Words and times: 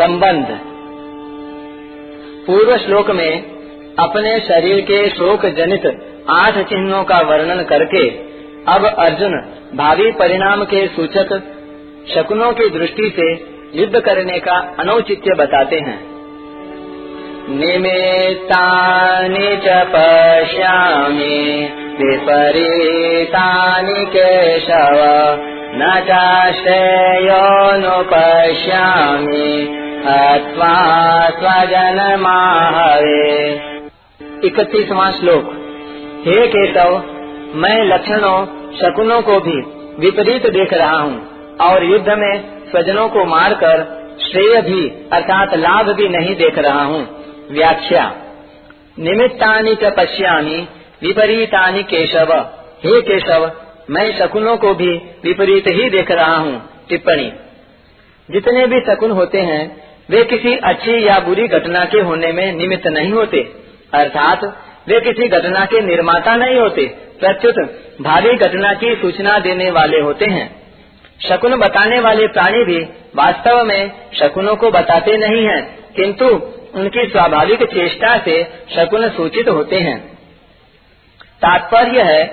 संबंध। 0.00 0.60
पूर्व 2.46 2.78
श्लोक 2.78 3.10
में 3.10 3.44
अपने 3.98 4.40
शरीर 4.40 4.80
के 4.80 5.08
शोक 5.08 5.46
जनित 5.46 6.00
आठ 6.30 6.58
चिन्हों 6.58 7.04
का 7.04 7.20
वर्णन 7.20 7.62
करके 7.62 8.30
अब 8.68 8.96
अर्जुन 8.98 9.44
भावी 9.74 10.12
परिणाम 10.12 10.64
के 10.64 10.86
सूचक 10.86 11.42
शकुनों 12.14 12.52
की 12.52 12.70
दृष्टि 12.70 13.12
से 13.16 13.46
युद्ध 13.80 14.00
करने 14.00 14.38
का 14.38 14.74
अनौचित्य 14.78 15.34
बताते 15.34 15.76
हैं। 15.76 16.10
निमित्तानि 17.48 19.38
च 19.38 19.68
पश्यामि, 19.68 21.72
विपरीतानि 22.00 24.06
केशव, 24.06 25.38
न 25.74 26.00
हत्वा 30.00 31.30
स्वजनमाहवे 31.30 33.60
इकतीसवां 34.44 35.12
श्लोक। 35.12 35.56
हे 36.28 36.46
केशव, 36.46 37.02
मैं 37.54 37.84
लक्षणों, 37.84 38.76
शकुनों 38.76 39.22
को 39.22 39.40
भी 39.40 39.62
विपरीत 39.98 40.46
देख 40.46 40.72
रहा 40.72 40.98
हूँ 40.98 41.56
और 41.56 41.84
युद्ध 41.84 42.08
में 42.08 42.44
स्वजनों 42.70 43.08
को 43.08 43.24
मारकर 43.24 44.00
श्रेय 44.22 44.62
भी, 44.62 45.08
अर्थात 45.12 45.54
लाभ 45.54 45.90
भी 45.90 46.08
नहीं 46.08 46.36
देख 46.36 46.58
रहा 46.58 46.84
हूँ। 46.84 47.24
व्याख्या। 47.50 48.14
निमित्तानि 48.98 49.74
च 49.74 49.84
पश्यामि, 49.84 50.68
विपरीतानि 51.02 51.82
केशव। 51.82 52.46
हे 52.84 53.00
केशव, 53.00 53.52
मैं 53.90 54.18
शकुनों 54.18 54.56
को 54.56 54.74
भी 54.74 55.02
विपरीत 55.24 55.64
ही 55.68 55.90
देख 55.90 56.10
रहा 56.10 56.36
हूँ। 56.36 56.68
टिप्पणी। 56.88 57.32
जितने 58.30 58.66
भी 58.66 58.80
शकुन 58.80 59.10
होते 59.10 59.38
हैं 59.38 59.89
वे 60.10 60.22
किसी 60.24 60.54
अच्छी 60.64 61.06
या 61.06 61.18
बुरी 61.18 61.46
घटना 61.48 61.84
के 61.84 62.00
होने 62.00 62.32
में 62.32 62.52
निमित्त 62.52 62.86
नहीं 62.88 63.12
होते 63.12 63.40
अर्थात 63.94 64.44
वे 64.88 65.00
किसी 65.00 65.28
घटना 65.28 65.64
के 65.64 65.80
निर्माता 65.80 66.36
नहीं 66.36 66.58
होते 66.58 66.86
प्रत्युत 67.20 67.56
भावी 68.00 68.34
घटना 68.36 68.72
की 68.74 68.94
सूचना 68.94 69.38
देने 69.38 69.70
वाले 69.70 70.00
होते 70.00 70.26
हैं। 70.26 70.48
शकुन 71.20 71.54
बताने 71.56 71.98
वाले 72.00 72.26
प्राणी 72.28 72.64
भी 72.64 72.78
वास्तव 73.16 73.62
में 73.64 73.90
शकुनों 74.14 74.54
को 74.56 74.70
बताते 74.70 75.16
नहीं 75.16 75.44
हैं, 75.46 75.62
किंतु 75.96 76.26
उनकी 76.74 77.06
स्वाभाविक 77.06 77.62
चेष्टा 77.64 78.16
से 78.18 78.42
शकुन 78.74 79.08
सूचित 79.08 79.48
होते 79.48 79.76
हैं। 79.78 79.98
तात्पर्य 81.42 82.02
है 82.02 82.24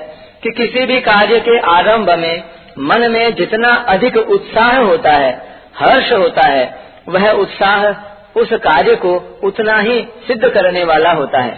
कि 0.44 0.52
किसी 0.58 0.86
भी 0.86 1.00
कार्य 1.02 1.40
के 1.40 1.60
आरंभ 1.70 2.10
में 2.20 2.44
मन 2.82 3.12
में 3.12 3.36
जितना 3.36 3.74
अधिक 3.90 4.18
उत्साह 4.18 4.78
होता 4.78 5.12
है 5.12 5.32
हर्ष 5.76 6.12
होता 6.14 6.48
है 6.48 6.66
वह 7.08 7.30
उत्साह 7.32 8.40
उस 8.40 8.50
कार्य 8.54 8.96
को 8.96 9.16
उतना 9.44 9.78
ही 9.80 10.00
सिद्ध 10.28 10.50
करने 10.50 10.84
वाला 10.84 11.12
होता 11.12 11.40
है। 11.40 11.56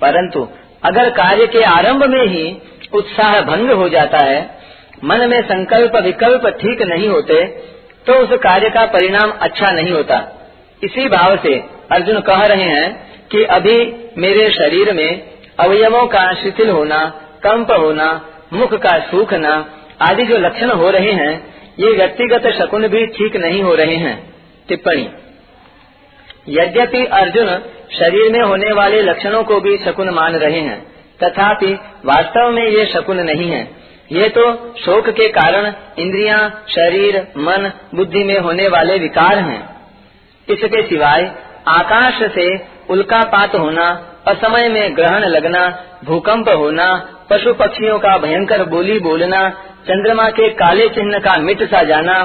परंतु 0.00 0.46
अगर 0.84 1.10
कार्य 1.10 1.46
के 1.46 1.62
आरंभ 1.62 2.04
में 2.04 2.26
ही 2.26 2.56
उत्साह 2.92 3.40
भंग 3.40 3.70
हो 3.70 3.88
जाता 3.88 4.18
है, 4.18 4.58
मन 5.04 5.28
में 5.28 5.40
संकल्प 5.42 5.96
विकल्प 5.96 6.46
ठीक 6.60 6.82
नहीं 6.82 7.08
होते 7.08 7.44
तो 8.06 8.14
उस 8.14 8.38
कार्य 8.38 8.70
का 8.70 8.84
परिणाम 8.86 9.30
अच्छा 9.30 9.70
नहीं 9.70 9.92
होता। 9.92 10.16
इसी 10.82 11.08
भाव 11.08 11.36
से 11.36 11.54
अर्जुन 11.92 12.20
कह 12.20 12.44
रहे 12.46 12.64
हैं 12.64 13.10
कि 13.28 13.42
अभी 13.44 13.76
मेरे 14.18 14.48
शरीर 14.50 14.92
में 14.92 15.22
अवयवों 15.60 16.06
का 16.06 16.32
शिथिल 16.34 16.70
होना, 16.70 17.04
कंप 17.42 17.70
होना, 17.70 18.20
मुख 18.52 18.74
का 18.74 18.98
सूखना 19.00 19.52
आदि 20.02 20.24
जो 20.24 20.38
लक्षण 20.38 20.70
हो 20.70 20.90
रहे 20.90 21.12
हैं, 21.12 21.32
ये 21.78 21.92
व्यक्तिगत 21.92 22.46
शकुन 22.52 22.88
भी 22.88 23.06
ठीक 23.06 23.36
नहीं 23.36 23.62
हो 23.62 23.74
रहे 23.74 23.96
हैं। 23.96 24.29
टिप्पणी। 24.70 25.08
यद्यपि 26.50 27.04
अर्जुन 27.14 27.48
शरीर 27.92 28.32
में 28.32 28.40
होने 28.40 28.72
वाले 28.72 29.02
लक्षणों 29.02 29.42
को 29.44 29.60
भी 29.60 29.76
शकुन 29.78 30.10
मान 30.14 30.36
रहे 30.36 30.60
हैं 30.60 30.78
तथापि 31.20 31.72
वास्तव 32.06 32.50
में 32.50 32.64
ये 32.64 32.84
शकुन 32.86 33.20
नहीं 33.22 33.50
है। 33.50 33.62
ये 34.10 34.28
तो 34.28 34.44
शोक 34.76 35.08
के 35.10 35.28
कारण 35.30 35.72
इंद्रियाँ, 35.98 36.38
शरीर 36.68 37.16
मन 37.38 37.70
बुद्धि 37.94 38.22
में 38.24 38.38
होने 38.38 38.68
वाले 38.68 38.98
विकार 38.98 39.38
हैं। 39.40 39.60
इसके 40.48 40.82
सिवाय 40.82 41.30
आकाश 41.68 42.22
से 42.34 42.46
उल्कापात 42.90 43.54
होना 43.54 43.86
असमय 44.26 44.68
में 44.68 44.96
ग्रहण 44.96 45.24
लगना 45.26 45.62
भूकंप 46.04 46.48
होना 46.50 46.86
पशु 47.30 47.52
पक्षियों 47.54 47.98
का 47.98 48.16
भयंकर 48.18 48.64
बोली 48.68 48.98
बोलना 49.00 49.48
चंद्रमा 49.86 50.28
के 50.30 50.48
काले 50.56 50.88
चिन्ह 50.88 51.18
का 51.18 51.36
मिट 51.40 51.62
सा 51.70 51.82
जाना 51.82 52.16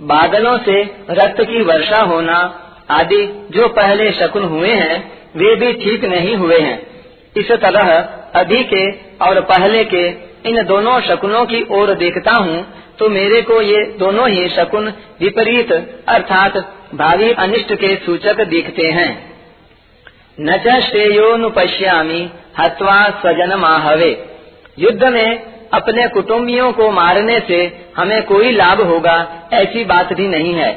बादलों 0.00 0.56
से 0.58 0.82
रक्त 1.10 1.40
की 1.42 1.62
वर्षा 1.62 2.00
होना 2.02 2.38
आदि 2.90 3.22
जो 3.50 3.68
पहले 3.68 4.10
शकुन 4.12 4.44
हुए 4.44 4.70
हैं, 4.70 4.96
वे 5.36 5.54
भी 5.56 5.72
ठीक 5.74 6.04
नहीं 6.04 6.36
हुए 6.36 6.58
हैं। 6.58 6.78
इस 7.36 7.50
तरह 7.62 7.92
अभी 8.34 8.62
के 8.64 8.84
और 9.24 9.40
पहले 9.40 9.84
के 9.84 10.06
इन 10.48 10.62
दोनों 10.64 11.00
शकुनों 11.00 11.44
की 11.46 11.62
ओर 11.70 11.94
देखता 11.94 12.32
हूँ 12.32 12.66
तो 12.98 13.08
मेरे 13.08 13.40
को 13.42 13.60
ये 13.62 13.82
दोनों 13.98 14.28
ही 14.28 14.48
शकुन 14.48 14.88
विपरीत 15.20 15.72
अर्थात 16.08 16.56
भावी 16.94 17.30
अनिष्ट 17.38 17.74
के 17.74 17.94
सूचक 17.96 18.40
दिखते 18.44 18.86
हैं। 18.90 19.10
न 20.38 20.80
श्रेयोनुपश्यामी 20.80 22.20
हत्वा 22.58 23.02
स्वजन 23.20 23.54
माहवे 23.54 24.10
युद्ध 24.78 25.04
में 25.04 25.57
अपने 25.72 26.06
कुटुम्बियों 26.08 26.72
को 26.72 26.90
मारने 26.90 27.40
से 27.48 27.60
हमें 27.96 28.22
कोई 28.22 28.50
लाभ 28.52 28.80
होगा, 28.80 29.16
ऐसी 29.52 29.84
बात 29.84 30.12
भी 30.12 30.28
नहीं 30.28 30.54
है। 30.54 30.70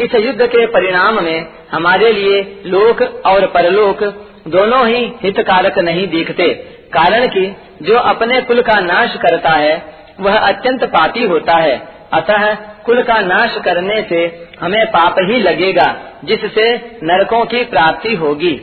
इस 0.00 0.14
युद्ध 0.14 0.46
के 0.46 0.66
परिणाम 0.66 1.22
में 1.24 1.46
हमारे 1.72 2.12
लिए 2.12 2.62
लोक 2.66 3.02
और 3.26 3.46
परलोक 3.46 4.02
दोनों 4.48 4.86
ही 4.88 5.12
हितकारक 5.22 5.78
नहीं 5.78 6.06
दिखते, 6.08 6.48
कारण 6.92 7.26
कि 7.26 7.56
जो 7.82 7.98
अपने 7.98 8.40
कुल 8.40 8.62
का 8.62 8.80
नाश 8.80 9.16
करता 9.16 9.50
है, 9.50 9.82
वह 10.20 10.38
अत्यंत 10.38 10.84
पापी 10.84 11.22
होता 11.22 11.56
है। 11.56 11.76
अतः 12.12 12.54
कुल 12.54 13.02
का 13.02 13.20
नाश 13.20 13.56
करने 13.64 14.02
से 14.02 14.48
हमें 14.60 14.86
पाप 14.86 15.14
ही 15.20 15.38
लगेगा, 15.38 15.94
जिससे 16.24 16.76
नरकों 17.02 17.44
की 17.44 17.64
प्राप्ति 17.64 18.14
होगी। 18.14 18.60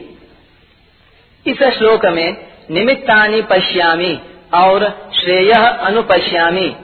इस 1.48 1.64
श्लोक 1.64 2.06
में 2.06 2.38
निमित्तानि 2.72 3.42
पश्यामी। 3.42 4.20
और 4.53 5.09
श्रेय 5.16 5.52
अनुपश्यामी। 5.52 6.75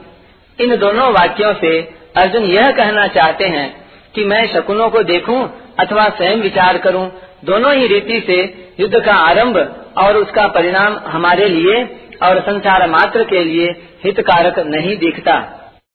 इन 0.58 0.76
दोनों 0.76 1.12
वाक्यों 1.12 1.54
से 1.54 1.80
अर्जुन 2.16 2.44
यह 2.44 2.70
कहना 2.70 3.06
चाहते 3.06 3.44
हैं 3.44 3.68
कि 4.14 4.24
मैं 4.24 4.46
शकुनों 4.46 4.90
को 4.90 5.02
देखूँ 5.02 5.42
अथवा 5.80 6.08
स्वयं 6.08 6.36
विचार 6.36 6.78
करूँ, 6.78 7.10
दोनों 7.44 7.74
ही 7.74 7.86
रीति 7.86 8.20
से 8.26 8.38
युद्ध 8.80 9.00
का 9.00 9.14
आरंभ 9.14 9.56
और 9.98 10.16
उसका 10.16 10.46
परिणाम 10.48 11.00
हमारे 11.06 11.48
लिए 11.48 11.82
और 12.22 12.40
संसार 12.40 12.88
मात्र 12.90 13.24
के 13.24 13.44
लिए 13.44 13.66
हितकारक 14.04 14.58
नहीं 14.58 14.96
दिखता। 14.96 15.59